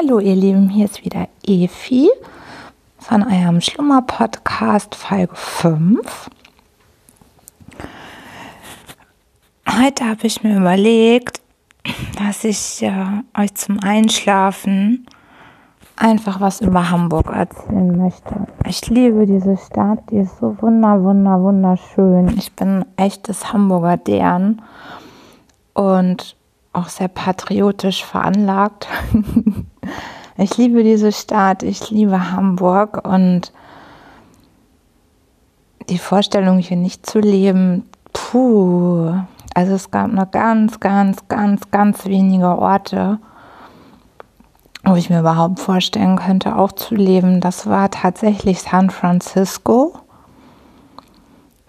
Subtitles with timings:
[0.00, 2.08] Hallo ihr Lieben, hier ist wieder Efi
[3.00, 6.30] von eurem Schlummer-Podcast Folge 5.
[9.68, 11.40] Heute habe ich mir überlegt,
[12.16, 15.04] dass ich äh, euch zum Einschlafen
[15.96, 18.46] einfach was über Hamburg erzählen möchte.
[18.68, 22.38] Ich liebe diese Stadt, die ist so wunder, wunder, wunderschön.
[22.38, 24.62] Ich bin echtes Hamburger Dern
[25.74, 26.36] und
[26.72, 28.86] auch sehr patriotisch veranlagt.
[30.36, 33.52] ich liebe diese Stadt, ich liebe Hamburg und
[35.88, 39.14] die Vorstellung, hier nicht zu leben, puh.
[39.54, 43.18] Also es gab nur ganz, ganz, ganz, ganz wenige Orte,
[44.84, 47.40] wo ich mir überhaupt vorstellen könnte, auch zu leben.
[47.40, 49.94] Das war tatsächlich San Francisco.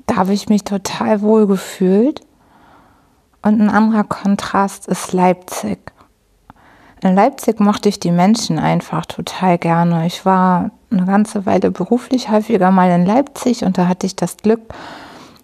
[0.06, 2.22] Da habe ich mich total wohl gefühlt.
[3.42, 5.92] Und ein anderer Kontrast ist Leipzig.
[7.02, 10.06] In Leipzig mochte ich die Menschen einfach total gerne.
[10.06, 14.38] Ich war eine ganze Weile beruflich häufiger mal in Leipzig und da hatte ich das
[14.38, 14.62] Glück,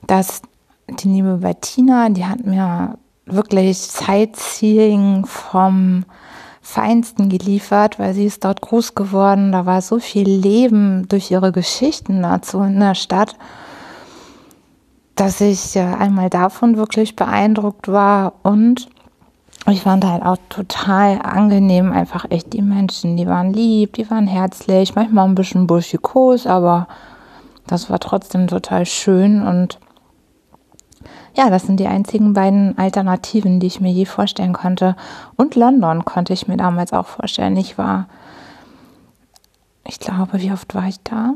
[0.06, 0.42] dass
[0.90, 6.04] die liebe Bettina, die hat mir wirklich Sightseeing vom
[6.62, 9.52] Feinsten geliefert, weil sie ist dort groß geworden.
[9.52, 13.36] Da war so viel Leben durch ihre Geschichten dazu in der Stadt
[15.16, 18.90] dass ich einmal davon wirklich beeindruckt war und
[19.68, 24.28] ich fand halt auch total angenehm, einfach echt die Menschen, die waren lieb, die waren
[24.28, 26.88] herzlich, manchmal ein bisschen burschikos, aber
[27.66, 29.80] das war trotzdem total schön und
[31.36, 34.96] ja, das sind die einzigen beiden Alternativen, die ich mir je vorstellen konnte.
[35.36, 37.58] Und London konnte ich mir damals auch vorstellen.
[37.58, 38.08] Ich war,
[39.86, 41.34] ich glaube, wie oft war ich da?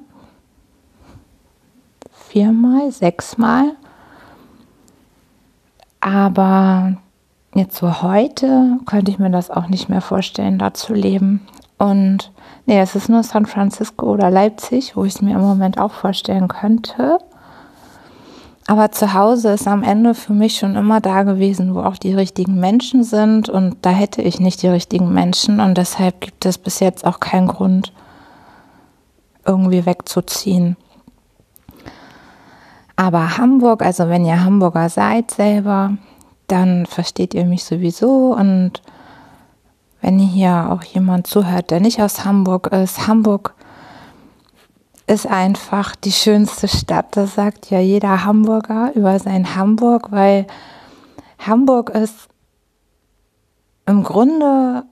[2.30, 3.76] viermal, sechsmal.
[6.00, 6.98] Aber
[7.54, 11.48] jetzt so heute könnte ich mir das auch nicht mehr vorstellen, da zu leben.
[11.78, 12.32] Und
[12.66, 15.92] nee, es ist nur San Francisco oder Leipzig, wo ich es mir im Moment auch
[15.92, 17.20] vorstellen könnte.
[18.68, 22.14] Aber zu Hause ist am Ende für mich schon immer da gewesen, wo auch die
[22.14, 23.50] richtigen Menschen sind.
[23.50, 25.60] Und da hätte ich nicht die richtigen Menschen.
[25.60, 27.92] Und deshalb gibt es bis jetzt auch keinen Grund,
[29.44, 30.78] irgendwie wegzuziehen.
[32.96, 35.94] Aber Hamburg, also wenn ihr Hamburger seid selber,
[36.52, 38.34] dann versteht ihr mich sowieso.
[38.34, 38.82] Und
[40.02, 43.54] wenn hier auch jemand zuhört, der nicht aus Hamburg ist, Hamburg
[45.08, 47.18] ist einfach die schönste Stadt.
[47.18, 50.46] Das sagt ja jeder Hamburger über sein Hamburg, weil
[51.40, 52.30] Hamburg ist
[53.86, 54.84] im Grunde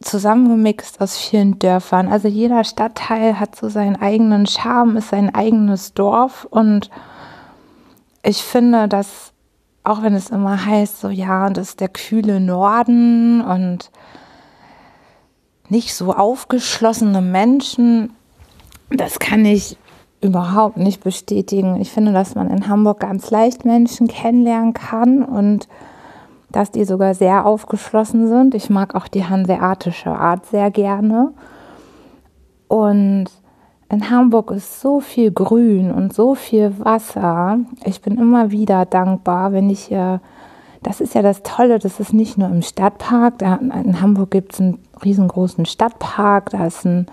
[0.00, 2.08] zusammengemixt aus vielen Dörfern.
[2.08, 6.90] Also jeder Stadtteil hat so seinen eigenen Charme, ist sein eigenes Dorf und
[8.22, 9.32] ich finde, dass
[9.88, 13.90] auch wenn es immer heißt, so ja, das ist der kühle Norden und
[15.68, 18.12] nicht so aufgeschlossene Menschen,
[18.90, 19.76] das kann ich
[20.20, 21.80] überhaupt nicht bestätigen.
[21.80, 25.68] Ich finde, dass man in Hamburg ganz leicht Menschen kennenlernen kann und
[26.50, 28.54] dass die sogar sehr aufgeschlossen sind.
[28.54, 31.32] Ich mag auch die hanseatische Art sehr gerne.
[32.68, 33.26] Und
[33.90, 37.58] in Hamburg ist so viel Grün und so viel Wasser.
[37.84, 40.20] Ich bin immer wieder dankbar, wenn ich hier.
[40.82, 43.42] Das ist ja das Tolle, das ist nicht nur im Stadtpark.
[43.42, 46.50] In Hamburg gibt es einen riesengroßen Stadtpark.
[46.50, 47.06] Da ist ein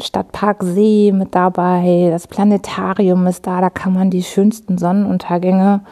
[0.00, 2.08] Stadtparksee mit dabei.
[2.10, 3.60] Das Planetarium ist da.
[3.60, 5.82] Da kann man die schönsten Sonnenuntergänge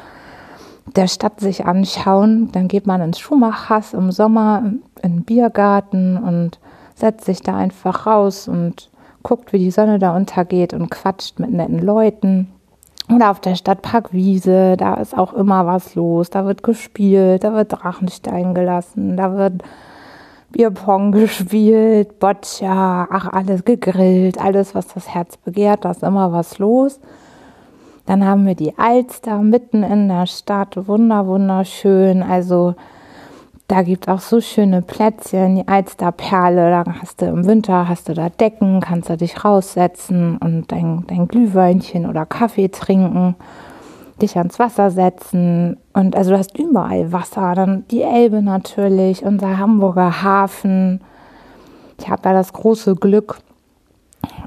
[0.96, 2.50] der Stadt sich anschauen.
[2.52, 4.62] Dann geht man ins Schumachhaus im Sommer
[5.02, 6.58] in den Biergarten und
[6.94, 8.90] setzt sich da einfach raus und
[9.28, 12.48] guckt, wie die Sonne da untergeht und quatscht mit netten Leuten.
[13.14, 16.30] Oder auf der Stadtparkwiese, da ist auch immer was los.
[16.30, 19.62] Da wird gespielt, da wird Drachenstein gelassen, da wird
[20.50, 26.58] Bierpong gespielt, Boccia, ach alles gegrillt, alles, was das Herz begehrt, da ist immer was
[26.58, 26.98] los.
[28.06, 32.22] Dann haben wir die Alster mitten in der Stadt, wunder, wunderschön.
[32.22, 32.74] Also
[33.68, 36.70] da gibt auch so schöne Plätzchen, die Alsterperle.
[36.70, 41.04] Da hast du im Winter, hast du da Decken, kannst du dich raussetzen und dein,
[41.06, 43.36] dein Glühweinchen oder Kaffee trinken,
[44.22, 45.76] dich ans Wasser setzen.
[45.92, 47.54] Und also du hast überall Wasser.
[47.54, 51.02] Dann die Elbe natürlich, unser Hamburger Hafen.
[51.98, 53.38] Ich habe ja das große Glück,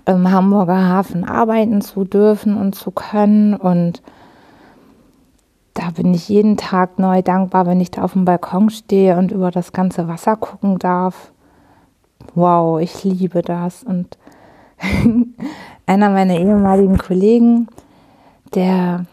[0.07, 3.53] im Hamburger Hafen arbeiten zu dürfen und zu können.
[3.53, 4.01] Und
[5.73, 9.31] da bin ich jeden Tag neu dankbar, wenn ich da auf dem Balkon stehe und
[9.31, 11.31] über das ganze Wasser gucken darf.
[12.35, 13.83] Wow, ich liebe das.
[13.83, 14.17] Und
[15.85, 17.67] einer meiner ehemaligen Kollegen,
[18.53, 19.05] der,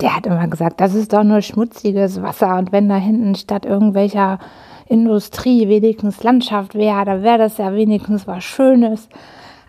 [0.00, 3.64] der hat immer gesagt, das ist doch nur schmutziges Wasser und wenn da hinten statt
[3.64, 4.38] irgendwelcher
[4.86, 9.08] Industrie wenigstens Landschaft wäre, dann wäre das ja wenigstens was Schönes.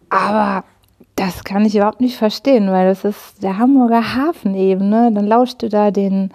[0.09, 0.63] Aber
[1.15, 4.89] das kann ich überhaupt nicht verstehen, weil das ist der Hamburger Hafen eben.
[4.89, 5.11] Ne?
[5.13, 6.31] Dann lauscht du da den,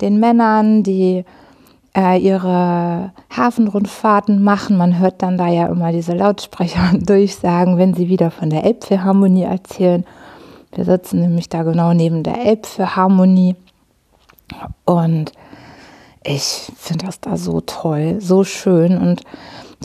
[0.00, 1.24] den Männern, die
[1.96, 4.76] äh, ihre Hafenrundfahrten machen.
[4.76, 9.42] Man hört dann da ja immer diese Lautsprecher durchsagen, wenn sie wieder von der Elbphilharmonie
[9.42, 10.04] erzählen.
[10.74, 13.56] Wir sitzen nämlich da genau neben der Elbphilharmonie
[14.84, 15.32] und
[16.24, 19.22] ich finde das da so toll, so schön und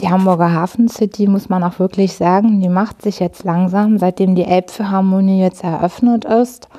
[0.02, 4.36] die Hamburger Hafen City, muss man auch wirklich sagen, die macht sich jetzt langsam, seitdem
[4.36, 6.70] die Elbphilharmonie jetzt eröffnet ist,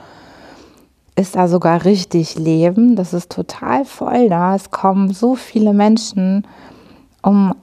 [1.17, 2.94] ist da sogar richtig Leben.
[2.94, 4.55] Das ist total voll da.
[4.55, 6.47] Es kommen so viele Menschen,
[7.23, 7.55] um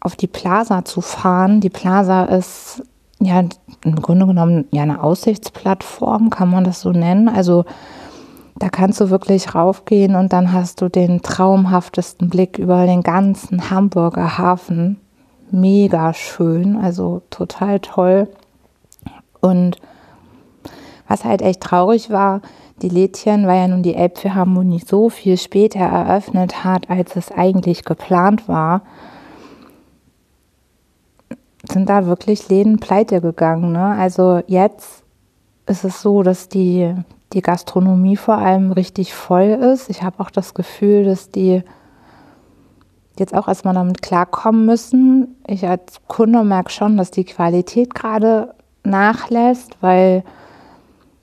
[0.00, 1.60] auf die Plaza zu fahren.
[1.60, 2.82] Die Plaza ist
[3.20, 3.42] ja
[3.84, 7.28] im Grunde genommen ja eine Aussichtsplattform, kann man das so nennen.
[7.28, 7.64] Also
[8.56, 13.70] da kannst du wirklich raufgehen und dann hast du den traumhaftesten Blick über den ganzen
[13.70, 15.00] Hamburger Hafen.
[15.50, 18.28] Mega schön, also total toll.
[19.40, 19.78] Und
[21.08, 22.40] was halt echt traurig war,
[22.80, 27.84] die Lädchen, weil ja nun die Elbphilharmonie so viel später eröffnet hat, als es eigentlich
[27.84, 28.82] geplant war,
[31.70, 33.72] sind da wirklich Läden pleite gegangen.
[33.72, 33.96] Ne?
[33.98, 35.04] Also jetzt
[35.66, 36.94] ist es so, dass die,
[37.32, 39.90] die Gastronomie vor allem richtig voll ist.
[39.90, 41.62] Ich habe auch das Gefühl, dass die
[43.18, 45.36] jetzt auch erstmal damit klarkommen müssen.
[45.46, 48.54] Ich als Kunde merke schon, dass die Qualität gerade
[48.84, 50.24] nachlässt, weil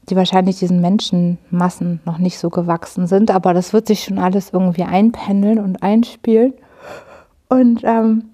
[0.09, 3.31] die wahrscheinlich diesen Menschenmassen noch nicht so gewachsen sind.
[3.31, 6.53] Aber das wird sich schon alles irgendwie einpendeln und einspielen.
[7.47, 8.29] Und ähm,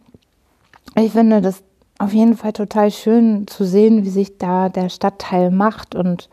[0.95, 1.63] ich finde das
[1.99, 6.29] auf jeden Fall total schön zu sehen, wie sich da der Stadtteil macht und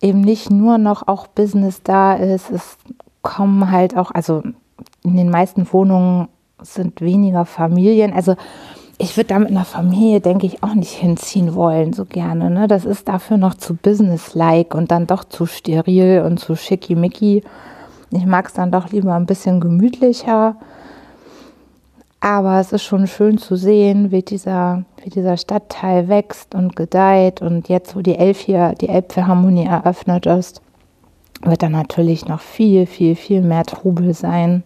[0.00, 2.50] eben nicht nur noch auch Business da ist.
[2.50, 2.76] Es
[3.22, 4.42] kommen halt auch, also
[5.04, 6.28] in den meisten Wohnungen
[6.60, 8.12] sind weniger Familien.
[8.12, 8.36] Also
[8.98, 12.50] ich würde da mit einer Familie, denke ich, auch nicht hinziehen wollen, so gerne.
[12.50, 12.68] Ne?
[12.68, 17.42] Das ist dafür noch zu businesslike und dann doch zu steril und zu schickimicki.
[18.10, 20.56] Ich mag es dann doch lieber ein bisschen gemütlicher.
[22.24, 27.42] Aber es ist schon schön zu sehen, wie dieser, wie dieser Stadtteil wächst und gedeiht.
[27.42, 30.62] Und jetzt, wo die Elf hier, die Elbphilharmonie eröffnet ist,
[31.42, 34.62] wird da natürlich noch viel, viel, viel mehr Trubel sein.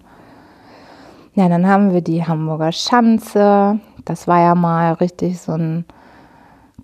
[1.35, 3.81] Ja, dann haben wir die Hamburger Schanze.
[4.05, 5.87] Das war ja mal richtig so ein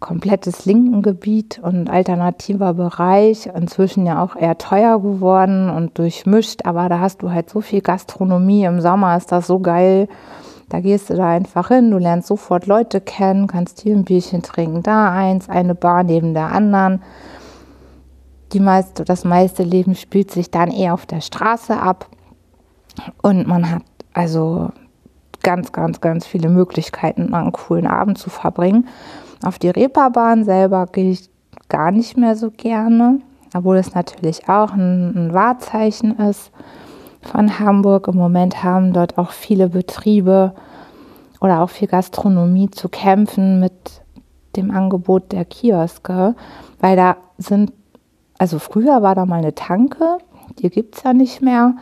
[0.00, 3.46] komplettes Linkengebiet und alternativer Bereich.
[3.54, 6.64] Inzwischen ja auch eher teuer geworden und durchmischt.
[6.64, 8.64] Aber da hast du halt so viel Gastronomie.
[8.64, 10.08] Im Sommer ist das so geil.
[10.72, 14.40] Da gehst du da einfach hin, du lernst sofort Leute kennen, kannst hier ein Bierchen
[14.40, 17.02] trinken, da eins, eine Bar neben der anderen.
[18.54, 22.06] Die meiste, das meiste Leben spielt sich dann eher auf der Straße ab.
[23.20, 23.82] Und man hat
[24.14, 24.70] also
[25.42, 28.88] ganz, ganz, ganz viele Möglichkeiten, einen coolen Abend zu verbringen.
[29.44, 31.28] Auf die Reeperbahn selber gehe ich
[31.68, 33.20] gar nicht mehr so gerne,
[33.54, 36.50] obwohl es natürlich auch ein, ein Wahrzeichen ist
[37.22, 38.08] von Hamburg.
[38.08, 40.54] Im Moment haben dort auch viele Betriebe
[41.40, 43.72] oder auch viel Gastronomie zu kämpfen mit
[44.56, 46.34] dem Angebot der Kioske,
[46.80, 47.72] weil da sind,
[48.38, 50.18] also früher war da mal eine Tanke,
[50.58, 51.74] die gibt es ja nicht mehr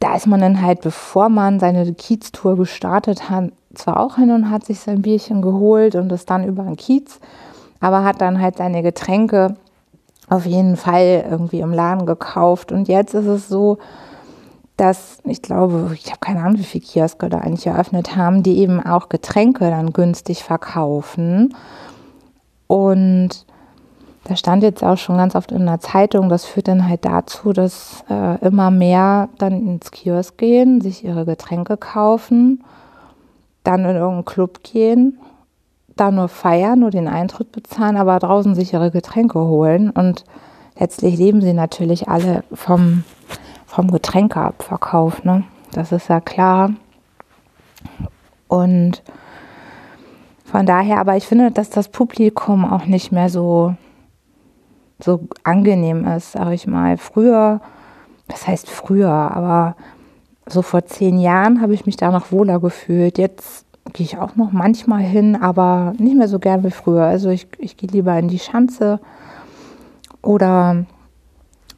[0.00, 4.50] da ist man dann halt, bevor man seine Kieztour gestartet hat, zwar auch hin und
[4.50, 7.20] hat sich sein Bierchen geholt und ist dann über den Kiez,
[7.80, 9.56] aber hat dann halt seine Getränke
[10.28, 12.72] auf jeden Fall irgendwie im Laden gekauft.
[12.72, 13.78] Und jetzt ist es so,
[14.80, 18.60] dass ich glaube, ich habe keine Ahnung, wie viele Kioske da eigentlich eröffnet haben, die
[18.60, 21.54] eben auch Getränke dann günstig verkaufen.
[22.66, 23.44] Und
[24.24, 27.52] da stand jetzt auch schon ganz oft in der Zeitung, das führt dann halt dazu,
[27.52, 32.64] dass äh, immer mehr dann ins Kiosk gehen, sich ihre Getränke kaufen,
[33.64, 35.18] dann in irgendeinen Club gehen,
[35.94, 39.90] da nur feiern, nur den Eintritt bezahlen, aber draußen sich ihre Getränke holen.
[39.90, 40.24] Und
[40.78, 43.04] letztlich leben sie natürlich alle vom,
[43.70, 45.44] vom Getränkeabverkauf, ne?
[45.72, 46.72] Das ist ja klar.
[48.48, 49.04] Und
[50.44, 53.76] von daher, aber ich finde, dass das Publikum auch nicht mehr so
[55.02, 56.98] so angenehm ist, sage ich mal.
[56.98, 57.60] Früher,
[58.26, 59.76] das heißt früher, aber
[60.46, 63.18] so vor zehn Jahren habe ich mich da noch wohler gefühlt.
[63.18, 67.04] Jetzt gehe ich auch noch manchmal hin, aber nicht mehr so gern wie früher.
[67.04, 68.98] Also ich, ich gehe lieber in die Schanze
[70.22, 70.84] oder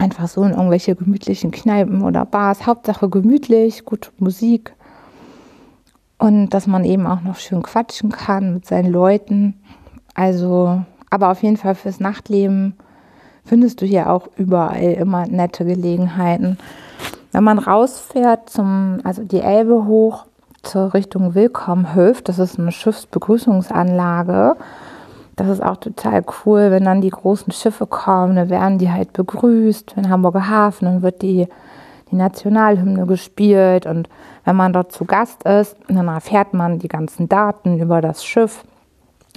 [0.03, 2.67] einfach so in irgendwelche gemütlichen Kneipen oder Bars.
[2.67, 4.75] Hauptsache gemütlich, gute Musik
[6.19, 9.61] und dass man eben auch noch schön quatschen kann mit seinen Leuten.
[10.15, 12.75] Also, aber auf jeden Fall fürs Nachtleben
[13.45, 16.59] findest du hier auch überall immer nette Gelegenheiten.
[17.31, 20.27] Wenn man rausfährt zum, also die Elbe hoch
[20.63, 24.57] zur Richtung Willkommenhöf, das ist eine Schiffsbegrüßungsanlage.
[25.37, 29.13] Das ist auch total cool, wenn dann die großen Schiffe kommen, dann werden die halt
[29.13, 29.95] begrüßt.
[29.97, 31.49] In Hamburger Hafen, dann wird die,
[32.11, 34.09] die Nationalhymne gespielt und
[34.45, 38.65] wenn man dort zu Gast ist, dann erfährt man die ganzen Daten über das Schiff,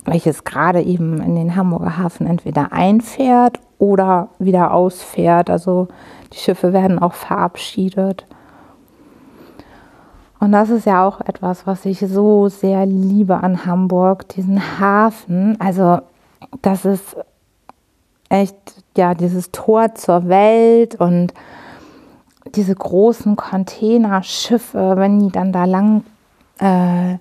[0.05, 5.49] welches gerade eben in den Hamburger Hafen entweder einfährt oder wieder ausfährt.
[5.49, 5.87] Also
[6.33, 8.25] die Schiffe werden auch verabschiedet.
[10.39, 15.59] Und das ist ja auch etwas, was ich so sehr liebe an Hamburg, diesen Hafen.
[15.59, 15.99] Also
[16.61, 17.15] das ist
[18.29, 18.55] echt,
[18.97, 21.33] ja, dieses Tor zur Welt und
[22.55, 26.03] diese großen Containerschiffe, wenn die dann da lang,
[26.59, 27.17] äh,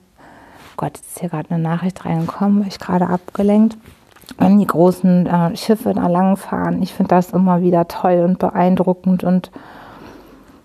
[0.76, 3.76] Gott, jetzt ist hier gerade eine Nachricht reingekommen, war ich gerade abgelenkt
[4.38, 6.82] wenn die großen äh, Schiffe da langfahren.
[6.82, 9.50] Ich finde das immer wieder toll und beeindruckend und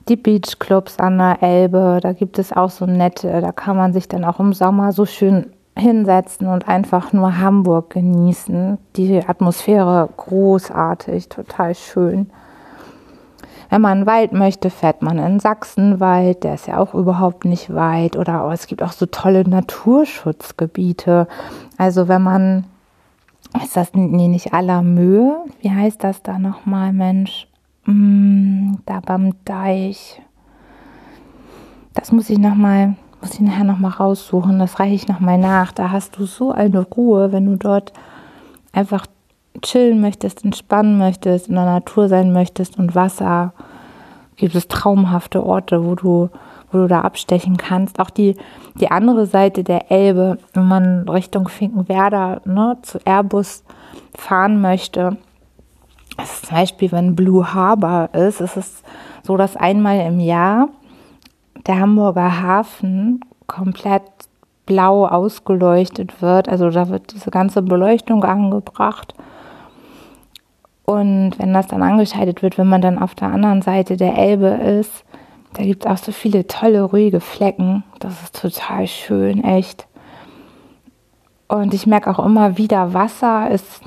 [0.10, 4.08] die Beachclubs an der Elbe, da gibt es auch so nette, da kann man sich
[4.08, 5.48] dann auch im Sommer so schön
[5.78, 8.78] hinsetzen und einfach nur Hamburg genießen.
[8.96, 12.30] Die Atmosphäre großartig, total schön.
[13.70, 18.18] Wenn man Wald möchte, fährt man in Sachsenwald, der ist ja auch überhaupt nicht weit.
[18.18, 21.28] Oder oh, es gibt auch so tolle Naturschutzgebiete.
[21.78, 22.66] Also wenn man
[23.64, 25.38] ist das nee, nicht aller Mühe?
[25.62, 27.49] Wie heißt das da nochmal, Mensch?
[27.90, 30.22] Mm, da beim Deich.
[31.94, 34.60] Das muss ich nochmal, muss ich nachher nochmal raussuchen.
[34.60, 35.72] Das reiche ich nochmal nach.
[35.72, 37.94] Da hast du so eine Ruhe, wenn du dort
[38.74, 39.08] einfach
[39.64, 43.54] chillen möchtest, entspannen möchtest, in der Natur sein möchtest und Wasser.
[44.36, 46.30] Gibt es traumhafte Orte, wo du
[46.72, 48.00] wo du da abstechen kannst.
[48.00, 48.36] Auch die,
[48.76, 53.64] die andere Seite der Elbe, wenn man Richtung Finkenwerder ne, zu Airbus
[54.16, 55.18] fahren möchte,
[56.24, 58.84] ist zum Beispiel, wenn Blue Harbor ist, ist es
[59.24, 60.70] so, dass einmal im Jahr
[61.68, 64.04] der Hamburger Hafen komplett
[64.66, 66.48] blau ausgeleuchtet wird.
[66.48, 69.14] Also da wird diese ganze Beleuchtung angebracht.
[70.86, 74.48] Und wenn das dann angeschaltet wird, wenn man dann auf der anderen Seite der Elbe
[74.48, 75.04] ist,
[75.54, 77.84] da gibt es auch so viele tolle, ruhige Flecken.
[78.00, 79.88] Das ist total schön, echt.
[81.48, 83.82] Und ich merke auch immer wieder, Wasser ist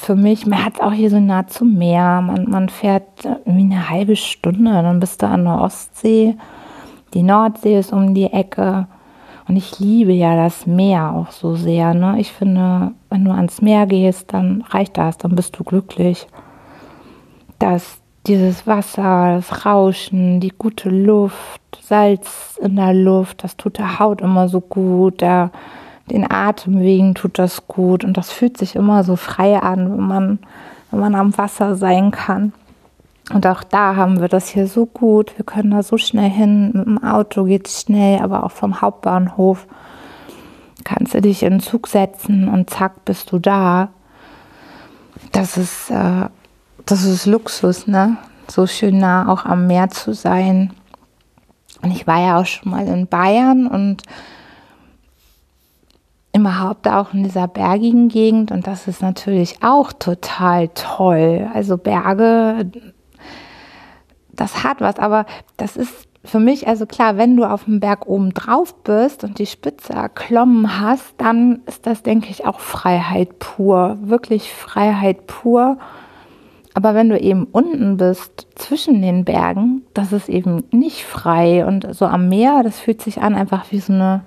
[0.00, 2.20] für mich, man hat auch hier so nah zum Meer.
[2.20, 6.36] Man, man fährt irgendwie eine halbe Stunde, dann bist du an der Ostsee.
[7.14, 8.86] Die Nordsee ist um die Ecke.
[9.48, 11.94] Und ich liebe ja das Meer auch so sehr.
[11.94, 12.20] Ne?
[12.20, 16.26] Ich finde, wenn du ans Meer gehst, dann reicht das, dann bist du glücklich.
[17.58, 23.98] Das dieses Wasser, das Rauschen, die gute Luft, Salz in der Luft, das tut der
[23.98, 25.50] Haut immer so gut, der,
[26.08, 30.06] den Atem wegen tut das gut und das fühlt sich immer so frei an, wenn
[30.06, 30.38] man,
[30.90, 32.52] wenn man am Wasser sein kann.
[33.32, 35.36] Und auch da haben wir das hier so gut.
[35.36, 36.70] Wir können da so schnell hin.
[36.72, 39.66] Mit dem Auto geht es schnell, aber auch vom Hauptbahnhof
[40.84, 43.90] kannst du dich in den Zug setzen und zack bist du da.
[45.32, 46.28] Das ist äh,
[46.88, 48.16] das ist Luxus, ne?
[48.48, 50.70] So schön nah auch am Meer zu sein.
[51.82, 54.02] Und ich war ja auch schon mal in Bayern und
[56.40, 61.48] überhaupt auch in dieser bergigen Gegend und das ist natürlich auch total toll.
[61.54, 62.70] Also Berge,
[64.32, 65.26] das hat was, aber
[65.56, 69.38] das ist für mich, also klar, wenn du auf dem Berg oben drauf bist und
[69.38, 75.78] die Spitze erklommen hast, dann ist das, denke ich, auch Freiheit pur, wirklich Freiheit pur.
[76.74, 81.66] Aber wenn du eben unten bist, zwischen den Bergen, das ist eben nicht frei.
[81.66, 84.22] Und so am Meer, das fühlt sich an einfach wie so eine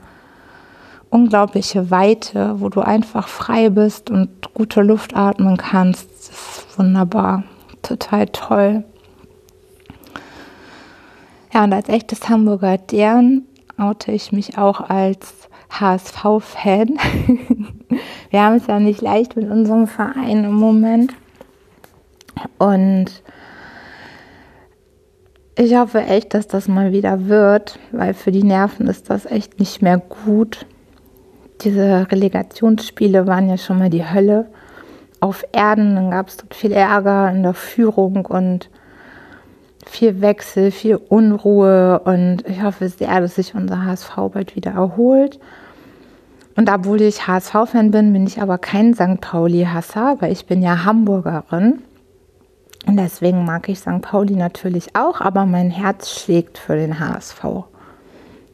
[1.11, 6.09] unglaubliche Weite, wo du einfach frei bist und gute Luft atmen kannst.
[6.09, 7.43] Das ist wunderbar,
[7.83, 8.83] total toll.
[11.53, 13.43] Ja, und als echtes Hamburger Dern
[13.77, 16.97] oute ich mich auch als HSV-Fan.
[18.29, 21.13] Wir haben es ja nicht leicht mit unserem Verein im Moment.
[22.57, 23.21] Und
[25.57, 29.59] ich hoffe echt, dass das mal wieder wird, weil für die Nerven ist das echt
[29.59, 30.65] nicht mehr gut.
[31.61, 34.47] Diese Relegationsspiele waren ja schon mal die Hölle
[35.19, 35.95] auf Erden.
[35.95, 38.69] Dann gab es dort viel Ärger in der Führung und
[39.85, 41.99] viel Wechsel, viel Unruhe.
[41.99, 45.39] Und ich hoffe sehr, dass sich unser HSV bald wieder erholt.
[46.55, 49.21] Und obwohl ich HSV-Fan bin, bin ich aber kein St.
[49.21, 51.81] Pauli-Hasser, weil ich bin ja Hamburgerin.
[52.87, 54.01] Und deswegen mag ich St.
[54.01, 57.43] Pauli natürlich auch, aber mein Herz schlägt für den HSV.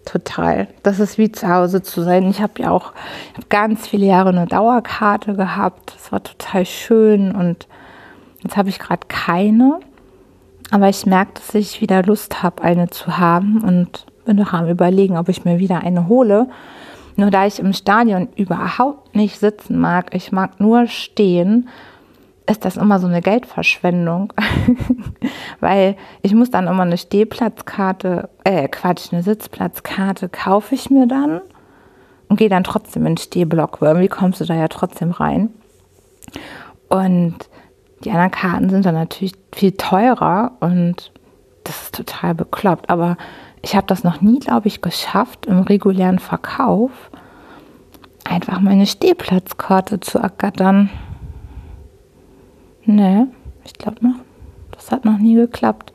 [0.07, 0.67] Total.
[0.83, 2.29] Das ist wie zu Hause zu sein.
[2.29, 2.93] Ich habe ja auch
[3.35, 5.93] hab ganz viele Jahre eine Dauerkarte gehabt.
[5.95, 7.67] Das war total schön und
[8.43, 9.79] Jetzt habe ich gerade keine,
[10.71, 14.69] aber ich merke, dass ich wieder Lust habe, eine zu haben und bin noch am
[14.69, 16.47] Überlegen, ob ich mir wieder eine hole.
[17.15, 21.67] Nur da ich im Stadion überhaupt nicht sitzen mag, ich mag nur stehen,
[22.49, 24.33] ist das immer so eine Geldverschwendung.
[25.59, 31.41] Weil ich muss dann immer eine Stehplatzkarte, äh, Quatsch, eine Sitzplatzkarte kaufe ich mir dann
[32.29, 35.49] und gehe dann trotzdem in den Stehblock, irgendwie kommst du da ja trotzdem rein.
[36.89, 37.37] Und
[38.03, 41.11] die anderen Karten sind dann natürlich viel teurer und
[41.63, 42.89] das ist total bekloppt.
[42.89, 43.17] Aber
[43.61, 46.91] ich habe das noch nie, glaube ich, geschafft, im regulären Verkauf
[48.23, 50.89] einfach meine Stehplatzkarte zu ergattern.
[52.87, 53.25] Nee,
[53.65, 54.15] ich glaube noch,
[54.71, 55.91] das hat noch nie geklappt.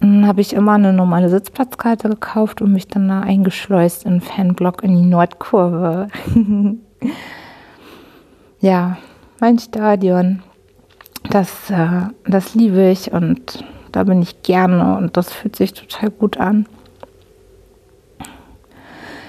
[0.00, 4.84] Dann habe ich immer eine normale Sitzplatzkarte gekauft und mich dann da eingeschleust in Fanblock
[4.84, 6.08] in die Nordkurve.
[8.60, 8.98] ja,
[9.40, 10.42] mein Stadion,
[11.30, 16.10] das, äh, das liebe ich und da bin ich gerne und das fühlt sich total
[16.10, 16.66] gut an.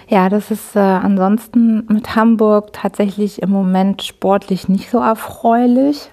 [0.10, 6.10] Ja, das ist äh, ansonsten mit Hamburg tatsächlich im Moment sportlich nicht so erfreulich.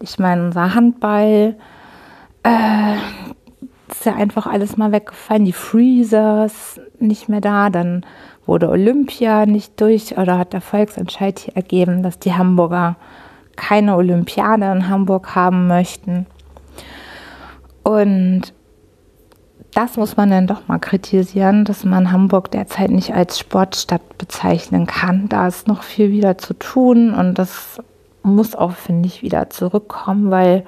[0.00, 1.56] Ich meine, unser Handball
[2.42, 2.94] äh,
[3.90, 5.44] ist ja einfach alles mal weggefallen.
[5.44, 7.70] Die Freezers nicht mehr da.
[7.70, 8.04] Dann
[8.44, 12.96] wurde Olympia nicht durch oder hat der Volksentscheid hier ergeben, dass die Hamburger
[13.56, 16.26] keine Olympiade in Hamburg haben möchten.
[17.82, 18.52] Und
[19.72, 24.86] das muss man dann doch mal kritisieren, dass man Hamburg derzeit nicht als Sportstadt bezeichnen
[24.86, 25.28] kann.
[25.28, 27.80] Da ist noch viel wieder zu tun und das
[28.26, 30.64] muss auch, finde ich, wieder zurückkommen, weil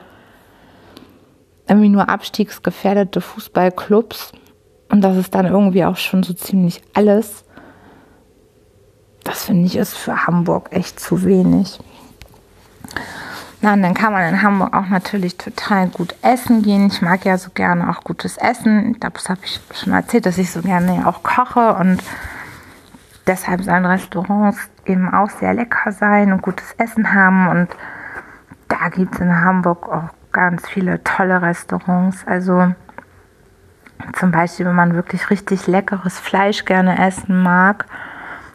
[1.68, 4.32] irgendwie nur abstiegsgefährdete Fußballclubs
[4.90, 7.44] und das ist dann irgendwie auch schon so ziemlich alles.
[9.24, 11.78] Das finde ich ist für Hamburg echt zu wenig.
[13.60, 16.86] Na, und dann kann man in Hamburg auch natürlich total gut essen gehen.
[16.86, 18.96] Ich mag ja so gerne auch gutes Essen.
[19.00, 21.98] Das habe ich schon erzählt, dass ich so gerne auch koche und
[23.28, 27.48] deshalb sollen Restaurants eben auch sehr lecker sein und gutes Essen haben.
[27.48, 27.68] Und
[28.68, 32.26] da gibt es in Hamburg auch ganz viele tolle Restaurants.
[32.26, 32.72] Also
[34.18, 37.86] zum Beispiel, wenn man wirklich richtig leckeres Fleisch gerne essen mag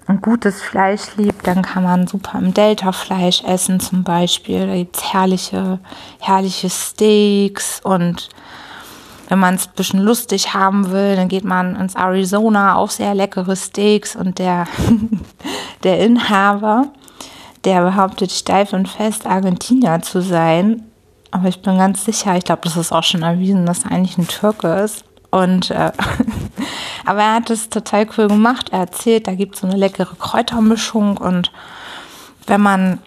[0.07, 4.67] und gutes Fleisch liebt, dann kann man super im Delta-Fleisch essen zum Beispiel.
[4.67, 5.79] Da gibt es herrliche,
[6.19, 8.29] herrliche Steaks und
[9.34, 13.15] wenn man es ein bisschen lustig haben will, dann geht man ins Arizona, auch sehr
[13.15, 14.67] leckere Steaks und der,
[15.84, 16.89] der Inhaber,
[17.65, 20.84] der behauptet steif und fest Argentinier zu sein.
[21.32, 24.19] Aber ich bin ganz sicher, ich glaube, das ist auch schon erwiesen, dass er eigentlich
[24.19, 25.04] ein Türke ist.
[25.32, 25.91] Und äh,
[27.08, 28.69] aber er hat es total cool gemacht.
[28.72, 31.52] Er erzählt, da gibt es so eine leckere Kräutermischung und
[32.46, 33.00] wenn man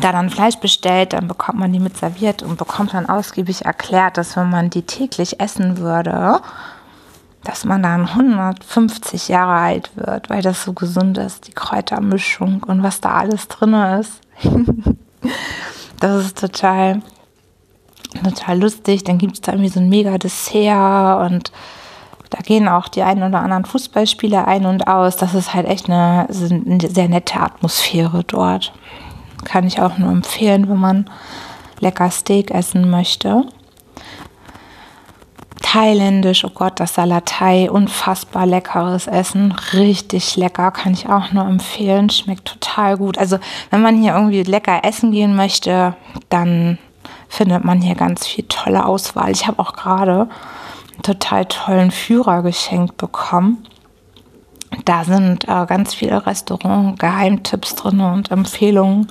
[0.00, 4.16] da dann Fleisch bestellt, dann bekommt man die mit serviert und bekommt dann ausgiebig erklärt,
[4.16, 6.40] dass wenn man die täglich essen würde,
[7.44, 12.82] dass man dann 150 Jahre alt wird, weil das so gesund ist, die Kräutermischung und
[12.82, 14.20] was da alles drin ist.
[16.00, 17.02] das ist total,
[18.22, 19.04] total lustig.
[19.04, 21.52] Dann gibt es da irgendwie so ein mega Dessert und
[22.30, 25.16] da gehen auch die einen oder anderen Fußballspieler ein und aus.
[25.16, 28.72] Das ist halt echt eine, eine sehr nette Atmosphäre dort.
[29.44, 31.10] Kann ich auch nur empfehlen, wenn man
[31.80, 33.44] lecker Steak essen möchte.
[35.62, 42.10] Thailändisch, oh Gott, das Salatai, unfassbar leckeres Essen, richtig lecker, kann ich auch nur empfehlen,
[42.10, 43.16] schmeckt total gut.
[43.16, 43.38] Also
[43.70, 45.94] wenn man hier irgendwie lecker essen gehen möchte,
[46.28, 46.78] dann
[47.28, 49.30] findet man hier ganz viel tolle Auswahl.
[49.30, 50.28] Ich habe auch gerade
[50.92, 53.66] einen total tollen Führer geschenkt bekommen.
[54.84, 59.08] Da sind äh, ganz viele Restaurant-Geheimtipps drin und Empfehlungen.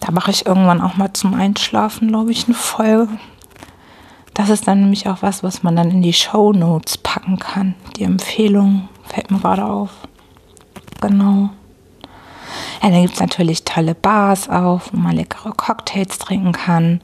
[0.00, 3.08] Da mache ich irgendwann auch mal zum Einschlafen, glaube ich, eine Folge.
[4.34, 7.74] Das ist dann nämlich auch was, was man dann in die Show Notes packen kann.
[7.96, 9.90] Die Empfehlung fällt mir gerade auf.
[11.00, 11.50] Genau.
[12.82, 17.02] Ja, dann gibt es natürlich tolle Bars auch, wo man leckere Cocktails trinken kann.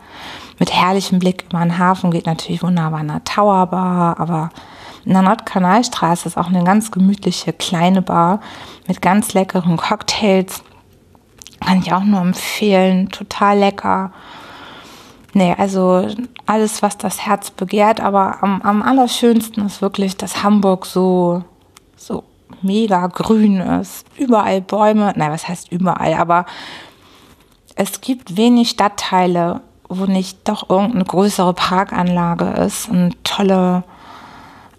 [0.59, 4.51] Mit herrlichem Blick über den Hafen geht natürlich wunderbar eine Tower Bar, aber
[5.07, 8.41] in der Nordkanalstraße ist auch eine ganz gemütliche kleine Bar
[8.89, 10.65] mit ganz leckeren Cocktails.
[11.65, 13.09] Kann ich auch nur empfehlen.
[13.11, 14.13] Total lecker.
[15.33, 16.09] Nee, also
[16.45, 21.45] alles, was das Herz begehrt, aber am, am allerschönsten ist wirklich, dass Hamburg so,
[21.95, 22.25] so
[22.63, 24.07] mega grün ist.
[24.19, 25.13] Überall Bäume.
[25.15, 26.15] Nein, was heißt überall?
[26.15, 26.47] Aber
[27.77, 33.85] es gibt wenig Stadtteile, wo nicht doch irgendeine größere Parkanlage ist und tolle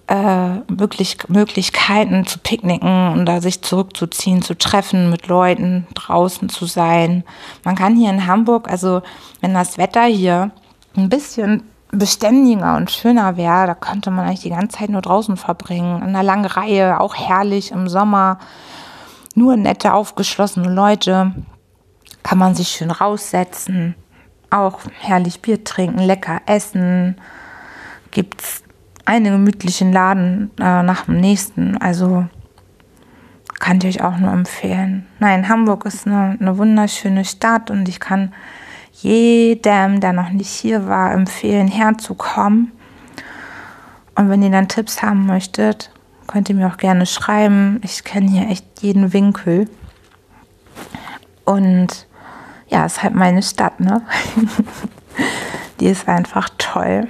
[0.08, 6.65] äh, möglich, Möglichkeiten zu picknicken und da sich zurückzuziehen, zu treffen, mit Leuten draußen zu
[6.65, 7.24] sein.
[7.63, 9.02] Man kann hier in Hamburg, also
[9.41, 10.52] wenn das Wetter hier
[10.96, 15.38] ein bisschen beständiger und schöner wäre, da könnte man eigentlich die ganze Zeit nur draußen
[15.38, 15.98] verbringen.
[15.98, 18.39] In einer langen Reihe, auch herrlich im Sommer.
[19.36, 21.34] Nur nette, aufgeschlossene Leute.
[22.24, 23.96] Kann man sich schön raussetzen.
[24.50, 27.17] Auch herrlich Bier trinken, lecker essen.
[28.12, 28.63] Gibt's
[29.08, 31.78] einen gemütlichen Laden äh, nach dem nächsten.
[31.78, 32.26] Also
[33.60, 35.08] kann ich euch auch nur empfehlen.
[35.20, 38.34] Nein, Hamburg ist eine, eine wunderschöne Stadt und ich kann
[38.91, 42.74] jedem, der noch nicht hier war, empfehlen, herzukommen.
[44.15, 45.89] Und wenn ihr dann Tipps haben möchtet,
[46.28, 47.80] könnt ihr mir auch gerne schreiben.
[47.84, 49.70] Ich kenne hier echt jeden Winkel.
[51.46, 52.08] Und
[52.67, 54.02] ja, ist halt meine Stadt, ne?
[55.80, 57.08] Die ist einfach toll.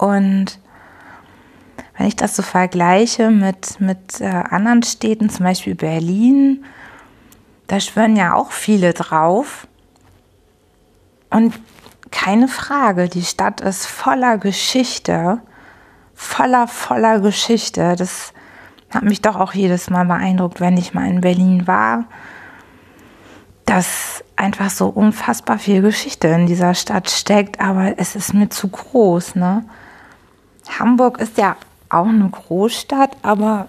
[0.00, 0.58] Und
[1.98, 6.64] wenn ich das so vergleiche mit, mit äh, anderen Städten, zum Beispiel Berlin,
[7.66, 9.68] da schwören ja auch viele drauf.
[11.28, 11.52] Und
[12.10, 15.42] keine Frage, die Stadt ist voller Geschichte,
[16.14, 17.94] voller, voller Geschichte.
[17.94, 18.32] Das
[18.88, 22.06] hat mich doch auch jedes Mal beeindruckt, wenn ich mal in Berlin war,
[23.66, 28.68] dass einfach so unfassbar viel Geschichte in dieser Stadt steckt, aber es ist mir zu
[28.68, 29.34] groß.
[29.34, 29.66] Ne?
[30.78, 31.56] Hamburg ist ja
[31.88, 33.68] auch eine Großstadt, aber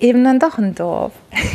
[0.00, 1.12] eben dann doch ein Dorf.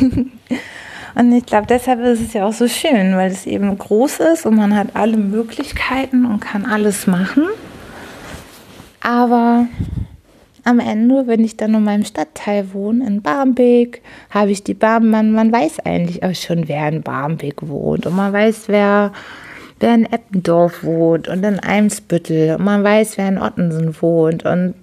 [1.14, 4.44] Und ich glaube, deshalb ist es ja auch so schön, weil es eben groß ist
[4.44, 7.44] und man hat alle Möglichkeiten und kann alles machen.
[9.00, 9.64] Aber
[10.64, 15.08] am Ende, wenn ich dann in meinem Stadtteil wohne, in Barmbek, habe ich die Barm,
[15.08, 19.12] man, man weiß eigentlich auch schon, wer in Barmbek wohnt und man weiß, wer,
[19.80, 24.74] wer in Eppendorf wohnt und in Eimsbüttel und man weiß, wer in Ottensen wohnt und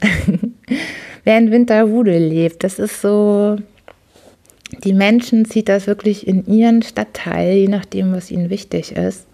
[1.24, 2.64] wer in Winterhude lebt.
[2.64, 3.58] Das ist so,
[4.84, 9.28] die Menschen zieht das wirklich in ihren Stadtteil, je nachdem, was ihnen wichtig ist.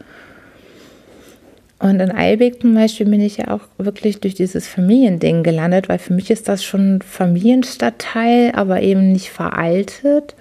[1.79, 5.97] Und in Eilbeck zum Beispiel bin ich ja auch wirklich durch dieses Familiending gelandet, weil
[5.97, 10.35] für mich ist das schon ein Familienstadtteil, aber eben nicht veraltet.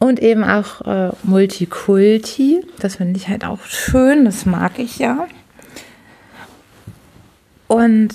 [0.00, 2.64] Und eben auch äh, Multikulti.
[2.80, 5.26] Das finde ich halt auch schön, das mag ich ja.
[7.68, 8.14] Und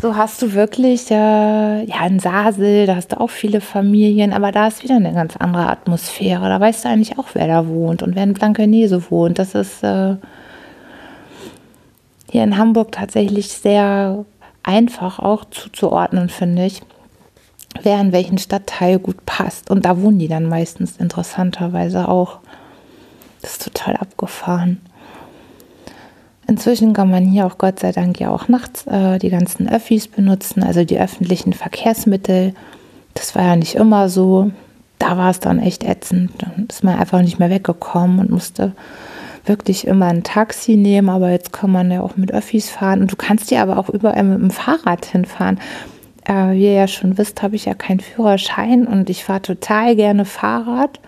[0.00, 4.52] so hast du wirklich, äh, ja, in Sasel, da hast du auch viele Familien, aber
[4.52, 6.48] da ist wieder eine ganz andere Atmosphäre.
[6.50, 9.38] Da weißt du eigentlich auch, wer da wohnt und wer in Blankenese wohnt.
[9.38, 10.16] Das ist äh,
[12.30, 14.26] hier in Hamburg tatsächlich sehr
[14.62, 16.82] einfach auch zuzuordnen, finde ich,
[17.82, 19.70] wer in welchen Stadtteil gut passt.
[19.70, 22.40] Und da wohnen die dann meistens interessanterweise auch.
[23.42, 24.80] Das ist total abgefahren.
[26.48, 30.06] Inzwischen kann man hier auch Gott sei Dank ja auch nachts äh, die ganzen Öffis
[30.06, 32.54] benutzen, also die öffentlichen Verkehrsmittel.
[33.14, 34.52] Das war ja nicht immer so.
[34.98, 36.30] Da war es dann echt ätzend.
[36.38, 38.72] Dann ist man einfach nicht mehr weggekommen und musste
[39.44, 41.08] wirklich immer ein Taxi nehmen.
[41.08, 43.00] Aber jetzt kann man ja auch mit Öffis fahren.
[43.00, 45.58] Und du kannst ja aber auch überall mit dem Fahrrad hinfahren.
[46.26, 49.94] Äh, wie ihr ja schon wisst, habe ich ja keinen Führerschein und ich fahre total
[49.94, 51.00] gerne Fahrrad.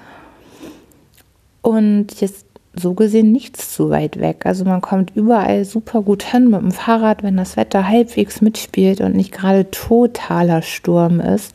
[1.60, 4.46] Und jetzt so gesehen nichts zu weit weg.
[4.46, 9.00] Also man kommt überall super gut hin mit dem Fahrrad, wenn das Wetter halbwegs mitspielt
[9.00, 11.54] und nicht gerade totaler Sturm ist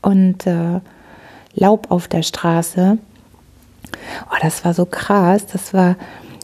[0.00, 0.80] und äh,
[1.54, 2.98] Laub auf der Straße.
[4.30, 5.46] Oh, das war so krass.
[5.46, 5.96] Das war,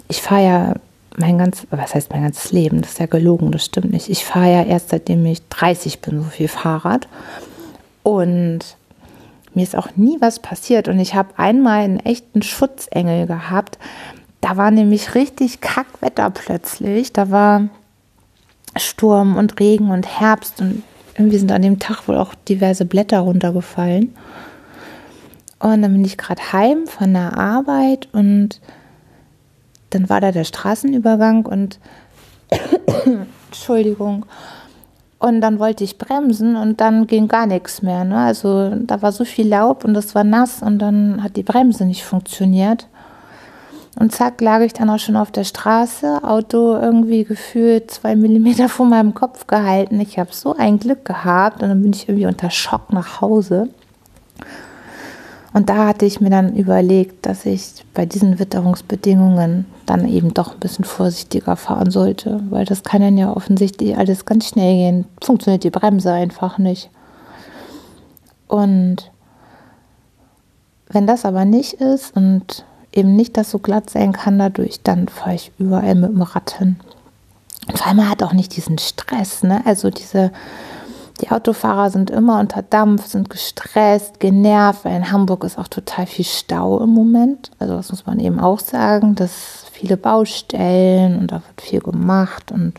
[0.09, 0.75] ich fahre ja
[1.16, 2.81] mein ganz, was heißt mein ganzes Leben?
[2.81, 4.09] Das ist ja gelogen, das stimmt nicht.
[4.09, 7.09] Ich fahre ja erst seitdem ich 30 bin so viel Fahrrad
[8.03, 8.61] und
[9.55, 13.79] mir ist auch nie was passiert und ich habe einmal einen echten Schutzengel gehabt.
[14.40, 17.12] Da war nämlich richtig Kackwetter plötzlich.
[17.12, 17.68] Da war
[18.77, 20.83] Sturm und Regen und Herbst und
[21.16, 24.14] irgendwie sind an dem Tag wohl auch diverse Blätter runtergefallen.
[25.61, 28.61] Und dann bin ich gerade heim von der Arbeit und
[29.94, 31.78] dann war da der Straßenübergang und
[33.46, 34.26] Entschuldigung.
[35.18, 38.04] Und dann wollte ich bremsen und dann ging gar nichts mehr.
[38.04, 38.18] Ne?
[38.18, 41.87] Also da war so viel Laub und es war nass und dann hat die Bremse
[41.87, 42.88] nicht funktioniert.
[43.96, 48.68] Und zack, lag ich dann auch schon auf der Straße, Auto irgendwie gefühlt zwei Millimeter
[48.68, 50.00] vor meinem Kopf gehalten.
[50.00, 53.68] Ich habe so ein Glück gehabt und dann bin ich irgendwie unter Schock nach Hause.
[55.55, 60.53] Und da hatte ich mir dann überlegt, dass ich bei diesen Witterungsbedingungen dann eben doch
[60.53, 65.05] ein bisschen vorsichtiger fahren sollte, weil das kann dann ja offensichtlich alles ganz schnell gehen.
[65.23, 66.90] Funktioniert die Bremse einfach nicht.
[68.49, 69.12] Und
[70.88, 75.07] wenn das aber nicht ist und eben nicht das so glatt sein kann dadurch, dann
[75.07, 76.77] fahre ich überall mit dem Rad hin.
[77.69, 79.62] Und vor allem hat auch nicht diesen Stress, ne?
[79.64, 80.33] Also diese
[81.20, 86.07] Die Autofahrer sind immer unter Dampf, sind gestresst, genervt, weil in Hamburg ist auch total
[86.07, 87.53] viel Stau im Moment.
[87.61, 92.50] Also das muss man eben auch sagen, dass viele Baustellen und da wird viel gemacht
[92.50, 92.74] und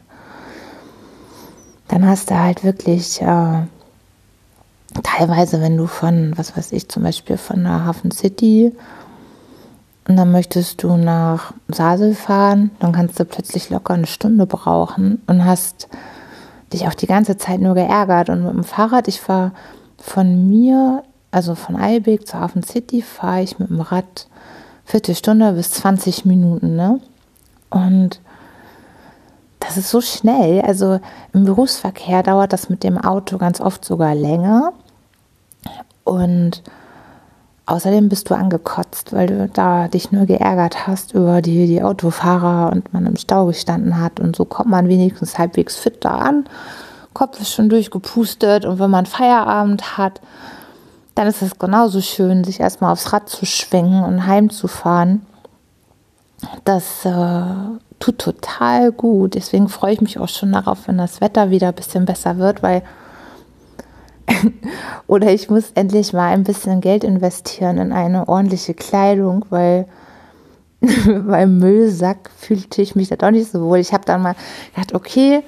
[1.88, 3.62] dann hast du halt wirklich äh,
[5.04, 8.76] teilweise, wenn du von, was weiß ich, zum Beispiel von der Hafen City
[10.08, 15.21] und dann möchtest du nach Sasel fahren, dann kannst du plötzlich locker eine Stunde brauchen
[15.28, 15.88] und hast
[16.76, 18.30] dich auch die ganze Zeit nur geärgert.
[18.30, 19.52] Und mit dem Fahrrad, ich fahre
[19.98, 24.28] von mir, also von Eilbeck zur Hafen City, fahre ich mit dem Rad
[24.86, 26.76] Viertelstunde bis 20 Minuten.
[26.76, 27.00] Ne?
[27.72, 28.22] Und
[29.60, 30.62] das ist so schnell.
[30.62, 31.00] Also
[31.34, 34.74] im Berufsverkehr dauert das mit dem Auto ganz oft sogar länger.
[36.04, 36.62] Und
[37.65, 42.71] außerdem bist du angekotzt, weil du da dich nur geärgert hast über die, die Autofahrer
[42.71, 44.19] und man im Stau gestanden hat.
[44.19, 46.45] Und so kommt man wenigstens halbwegs fit da an.
[47.13, 48.65] Kopf ist schon durchgepustet.
[48.65, 50.21] Und wenn man Feierabend hat,
[51.15, 55.25] dann ist es genauso schön, sich erstmal aufs Rad zu schwingen und heimzufahren.
[56.65, 57.43] Das äh,
[57.99, 59.36] tut total gut.
[59.36, 62.62] Deswegen freue ich mich auch schon darauf, wenn das Wetter wieder ein bisschen besser wird,
[62.62, 62.84] weil
[65.08, 69.88] oder ich muss endlich mal ein bisschen Geld investieren in eine ordentliche Kleidung, weil
[71.28, 73.80] beim Müllsack fühlte ich mich da doch nicht so wohl.
[73.80, 74.36] Ich habe dann mal
[74.74, 75.44] gedacht, okay,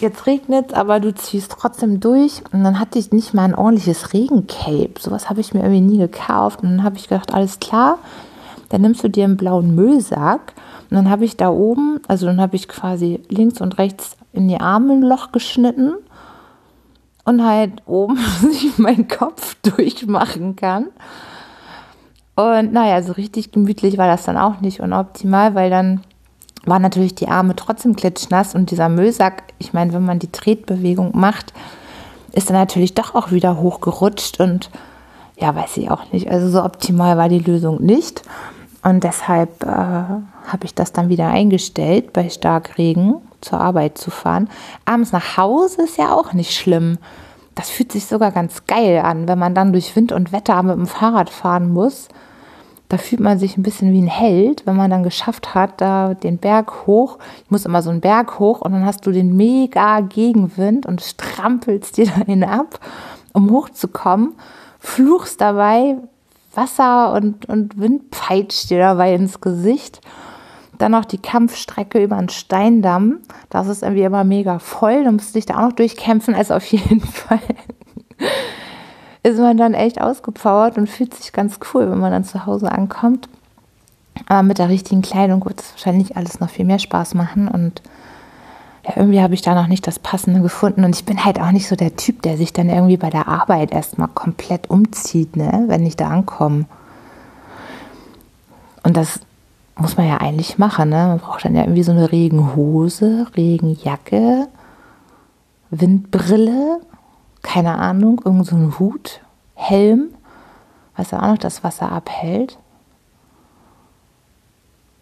[0.00, 2.42] jetzt regnet aber du ziehst trotzdem durch.
[2.52, 4.94] Und dann hatte ich nicht mal ein ordentliches Regencape.
[4.98, 6.62] Sowas habe ich mir irgendwie nie gekauft.
[6.62, 7.98] Und dann habe ich gedacht, alles klar,
[8.68, 10.54] dann nimmst du dir einen blauen Müllsack.
[10.90, 14.48] Und dann habe ich da oben, also dann habe ich quasi links und rechts in
[14.48, 15.94] die Arme ein Loch geschnitten
[17.24, 20.88] und halt oben sich meinen Kopf durchmachen kann.
[22.34, 26.00] Und naja, so richtig gemütlich war das dann auch nicht und optimal, weil dann
[26.64, 31.10] waren natürlich die Arme trotzdem klitschnass und dieser Müllsack, ich meine, wenn man die Tretbewegung
[31.14, 31.52] macht,
[32.32, 34.70] ist er natürlich doch auch wieder hochgerutscht und
[35.36, 36.30] ja, weiß ich auch nicht.
[36.30, 38.22] Also so optimal war die Lösung nicht.
[38.82, 44.48] Und deshalb äh, habe ich das dann wieder eingestellt bei Starkregen zur Arbeit zu fahren.
[44.84, 46.98] Abends nach Hause ist ja auch nicht schlimm.
[47.54, 50.76] Das fühlt sich sogar ganz geil an, wenn man dann durch Wind und Wetter mit
[50.76, 52.08] dem Fahrrad fahren muss.
[52.88, 56.12] Da fühlt man sich ein bisschen wie ein Held, wenn man dann geschafft hat, da
[56.12, 57.18] den Berg hoch.
[57.42, 61.00] Ich muss immer so einen Berg hoch und dann hast du den mega Gegenwind und
[61.00, 62.80] strampelst dir dahin ab,
[63.32, 64.34] um hochzukommen.
[64.78, 65.96] Fluchst dabei,
[66.54, 70.00] Wasser und, und Wind peitscht dir dabei ins Gesicht.
[70.82, 73.18] Dann noch die Kampfstrecke über den Steindamm.
[73.50, 75.04] Das ist irgendwie immer mega voll.
[75.04, 76.34] Da musst du dich da auch noch durchkämpfen.
[76.34, 77.38] Also auf jeden Fall
[79.22, 82.72] ist man dann echt ausgepowert und fühlt sich ganz cool, wenn man dann zu Hause
[82.72, 83.28] ankommt.
[84.26, 87.46] Aber mit der richtigen Kleidung wird es wahrscheinlich alles noch viel mehr Spaß machen.
[87.46, 87.80] Und
[88.84, 90.82] ja, irgendwie habe ich da noch nicht das Passende gefunden.
[90.84, 93.28] Und ich bin halt auch nicht so der Typ, der sich dann irgendwie bei der
[93.28, 96.64] Arbeit erstmal komplett umzieht, ne, wenn ich da ankomme.
[98.82, 99.20] Und das
[99.76, 100.90] muss man ja eigentlich machen.
[100.90, 101.08] Ne?
[101.08, 104.48] Man braucht dann ja irgendwie so eine Regenhose, Regenjacke,
[105.70, 106.80] Windbrille,
[107.42, 109.20] keine Ahnung, irgend so Hut,
[109.54, 110.08] Helm,
[110.96, 112.58] was ja auch noch das Wasser abhält.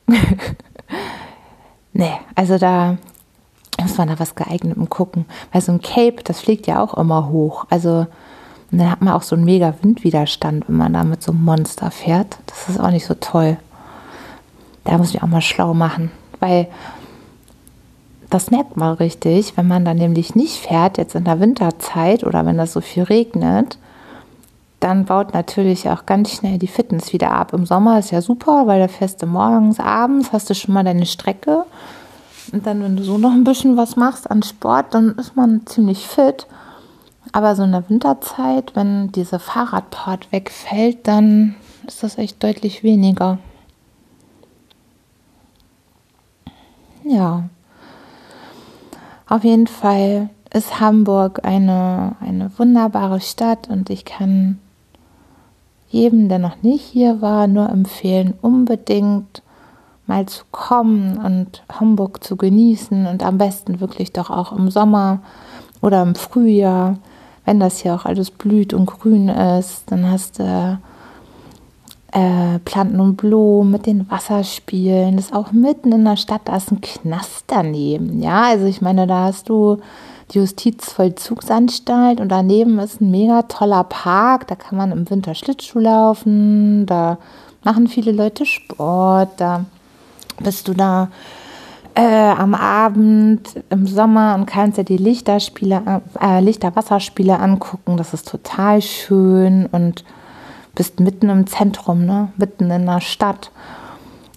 [1.93, 2.97] nee, also da
[3.81, 5.27] muss man da was geeignetem gucken.
[5.53, 7.67] Weil so ein Cape, das fliegt ja auch immer hoch.
[7.71, 8.07] Also
[8.71, 11.91] dann hat man auch so einen mega Windwiderstand, wenn man da mit so einem Monster
[11.91, 12.39] fährt.
[12.47, 13.59] Das ist auch nicht so toll.
[14.85, 16.69] Da muss ich auch mal schlau machen, weil
[18.31, 22.47] das merkt man richtig, wenn man dann nämlich nicht fährt, jetzt in der Winterzeit oder
[22.47, 23.77] wenn das so viel regnet,
[24.79, 27.53] dann baut natürlich auch ganz schnell die Fitness wieder ab.
[27.53, 30.85] Im Sommer ist ja super, weil da fährst du morgens, abends, hast du schon mal
[30.85, 31.65] deine Strecke.
[32.53, 35.67] Und dann, wenn du so noch ein bisschen was machst an Sport, dann ist man
[35.67, 36.47] ziemlich fit.
[37.33, 43.39] Aber so in der Winterzeit, wenn diese Fahrradpart wegfällt, dann ist das echt deutlich weniger.
[47.05, 47.49] Ja.
[49.29, 54.59] Auf jeden Fall ist Hamburg eine, eine wunderbare Stadt und ich kann
[55.89, 59.43] jedem, der noch nicht hier war, nur empfehlen, unbedingt
[60.07, 65.21] mal zu kommen und Hamburg zu genießen und am besten wirklich doch auch im Sommer
[65.81, 66.99] oder im Frühjahr,
[67.45, 70.79] wenn das hier auch alles blüht und grün ist, dann hast du
[72.13, 75.17] äh, Planten und Blumen mit den Wasserspielen.
[75.17, 78.23] Das ist auch mitten in der Stadt, da ist ein Knast daneben.
[78.23, 79.79] Ja, also ich meine, da hast du
[80.33, 84.47] die Justizvollzugsanstalt und daneben ist ein mega toller Park.
[84.49, 87.19] Da kann man im Winter Schlittschuh laufen, da
[87.63, 89.65] machen viele Leute Sport, da
[90.43, 91.09] bist du da
[91.95, 97.97] äh, am Abend im Sommer und kannst dir die Lichterspiele, äh, Lichterwasserspiele angucken.
[97.97, 100.05] Das ist total schön und
[100.75, 102.33] bist mitten im Zentrum, ne?
[102.37, 103.51] mitten in der Stadt.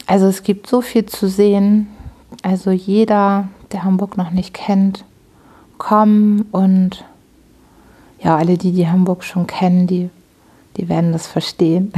[0.06, 1.88] Also es gibt so viel zu sehen.
[2.42, 5.06] Also jeder, der Hamburg noch nicht kennt,
[5.78, 7.06] komm und
[8.22, 10.10] ja, alle die, die Hamburg schon kennen, die,
[10.78, 11.94] die werden das verstehen.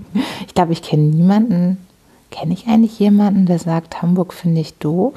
[0.46, 1.78] ich glaube, ich kenne niemanden,
[2.30, 5.14] Kenne ich eigentlich jemanden, der sagt, Hamburg finde ich doof?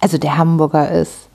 [0.00, 1.27] Also der Hamburger ist.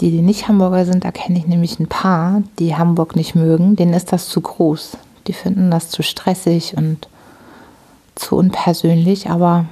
[0.00, 3.74] Die, die nicht Hamburger sind, da kenne ich nämlich ein paar, die Hamburg nicht mögen.
[3.74, 4.96] Denen ist das zu groß.
[5.26, 7.08] Die finden das zu stressig und
[8.14, 9.66] zu unpersönlich, aber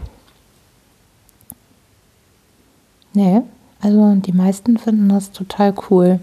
[3.12, 3.42] nee,
[3.80, 6.20] also die meisten finden das total cool.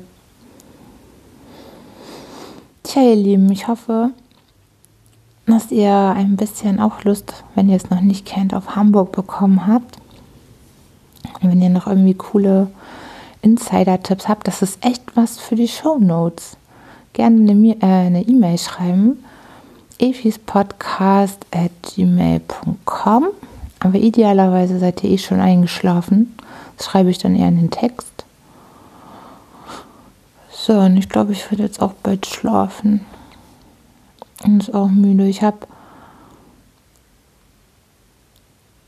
[2.84, 4.12] Tja, ihr Lieben, ich hoffe,
[5.46, 9.68] dass ihr ein bisschen auch Lust, wenn ihr es noch nicht kennt, auf Hamburg bekommen
[9.68, 9.98] habt.
[11.42, 12.68] Und wenn ihr noch irgendwie coole
[13.44, 16.58] Insider-Tipps habt, das ist echt was für die Show Notes.
[17.14, 19.24] Gerne eine äh, E-Mail schreiben.
[20.00, 23.28] efispodcast at gmail.com.
[23.80, 26.36] Aber idealerweise seid ihr eh schon eingeschlafen.
[26.78, 28.26] Das schreibe ich dann eher in den Text.
[30.52, 33.06] So, und ich glaube, ich werde jetzt auch bald schlafen.
[34.44, 35.28] Und ist auch müde.
[35.28, 35.68] Ich habe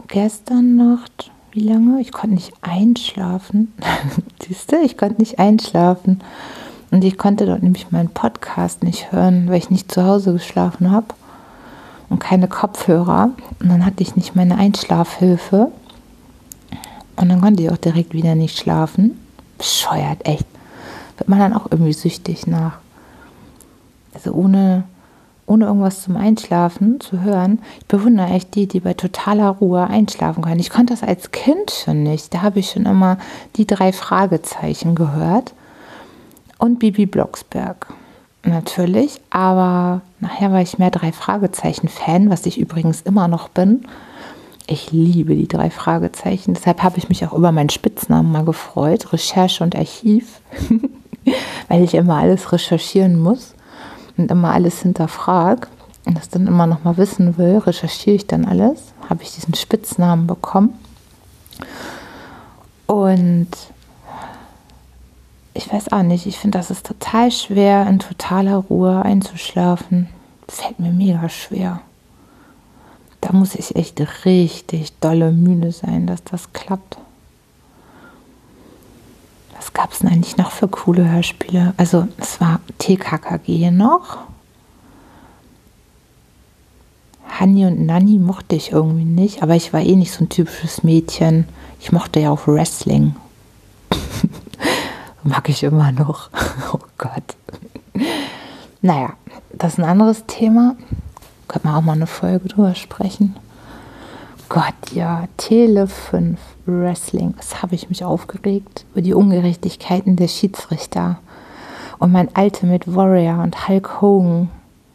[0.08, 2.02] gestern Nacht, wie lange?
[2.02, 3.74] Ich konnte nicht einschlafen.
[4.46, 6.22] Siehst du, ich konnte nicht einschlafen.
[6.92, 10.92] Und ich konnte dort nämlich meinen Podcast nicht hören, weil ich nicht zu Hause geschlafen
[10.92, 11.08] habe
[12.10, 13.32] und keine Kopfhörer.
[13.60, 15.72] Und dann hatte ich nicht meine Einschlafhilfe.
[17.16, 19.18] Und dann konnte ich auch direkt wieder nicht schlafen.
[19.58, 20.46] Bescheuert, echt.
[21.18, 22.80] Wird man dann auch irgendwie süchtig nach.
[24.14, 24.84] Also ohne
[25.48, 27.60] ohne irgendwas zum Einschlafen zu hören.
[27.80, 30.60] Ich bewundere echt die, die bei totaler Ruhe einschlafen können.
[30.60, 32.34] Ich konnte das als Kind schon nicht.
[32.34, 33.18] Da habe ich schon immer
[33.56, 35.54] die drei Fragezeichen gehört.
[36.58, 37.88] Und Bibi Blocksberg.
[38.44, 43.86] Natürlich, aber nachher war ich mehr drei Fragezeichen-Fan, was ich übrigens immer noch bin.
[44.68, 46.54] Ich liebe die drei Fragezeichen.
[46.54, 50.42] Deshalb habe ich mich auch über meinen Spitznamen mal gefreut, Recherche und Archiv,
[51.68, 53.55] weil ich immer alles recherchieren muss
[54.18, 55.68] und immer alles hinterfrage
[56.06, 59.54] und das dann immer noch mal wissen will, recherchiere ich dann alles, habe ich diesen
[59.54, 60.74] Spitznamen bekommen.
[62.88, 63.50] Und
[65.54, 70.10] ich weiß auch nicht, ich finde, das ist total schwer, in totaler Ruhe einzuschlafen.
[70.48, 71.82] Fällt mir mega schwer.
[73.22, 76.98] Da muss ich echt richtig dolle müde sein, dass das klappt.
[79.66, 81.74] Was gab es denn eigentlich noch für coole Hörspiele?
[81.78, 84.20] Also es war TKKG noch.
[87.28, 90.84] Hanni und Nanni mochte ich irgendwie nicht, aber ich war eh nicht so ein typisches
[90.84, 91.48] Mädchen.
[91.80, 93.16] Ich mochte ja auch Wrestling.
[95.24, 96.30] Mag ich immer noch.
[96.72, 97.36] oh Gott.
[98.84, 99.14] Naja,
[99.52, 100.76] das ist ein anderes Thema.
[101.48, 103.36] Können wir auch mal eine Folge drüber sprechen.
[104.48, 107.34] Gott, ja, Tele 5 Wrestling.
[107.38, 111.20] Das habe ich mich aufgeregt über die Ungerechtigkeiten der Schiedsrichter.
[112.00, 114.50] Und mein Ultimate Warrior und Hulk Hogan.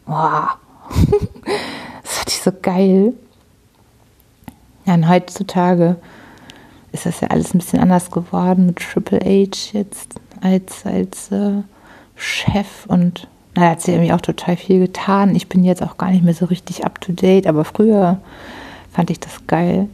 [0.05, 0.49] Boah.
[2.03, 3.13] das fand ich so geil.
[4.85, 5.97] Ja, und heutzutage
[6.91, 11.61] ist das ja alles ein bisschen anders geworden mit Triple H jetzt als, als äh,
[12.15, 15.35] Chef und na, er hat sie irgendwie auch total viel getan.
[15.35, 18.19] Ich bin jetzt auch gar nicht mehr so richtig up to date, aber früher
[18.91, 19.89] fand ich das geil.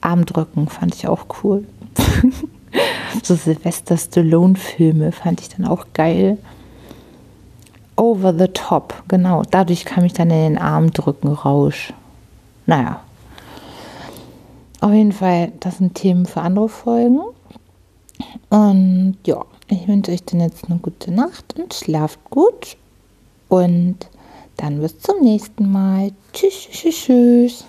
[0.00, 1.66] Armdrücken fand ich auch cool.
[3.22, 6.38] so Sylvester Stallone-Filme fand ich dann auch geil.
[7.96, 9.42] Over the Top, genau.
[9.50, 11.92] Dadurch kam ich dann in den Armdrücken-Rausch.
[12.66, 13.00] Naja.
[14.80, 17.20] Auf jeden Fall, das sind Themen für andere Folgen.
[18.50, 22.76] Und ja, ich wünsche euch dann jetzt eine gute Nacht und schlaft gut.
[23.48, 23.96] Und
[24.56, 26.12] dann bis zum nächsten Mal.
[26.32, 27.64] Tschüss, tschüss, tschüss.